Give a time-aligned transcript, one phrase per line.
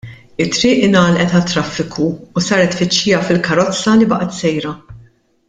[0.43, 2.07] It-triq ingħalqet għat-traffiku
[2.41, 4.75] u saret tfittxija fil-karozza li baqgħet sejra.